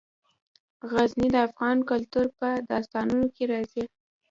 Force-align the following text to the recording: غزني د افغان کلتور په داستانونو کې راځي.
غزني 0.91 1.27
د 1.33 1.37
افغان 1.47 1.77
کلتور 1.89 2.25
په 2.39 2.47
داستانونو 2.69 3.27
کې 3.35 3.43
راځي. 3.51 3.83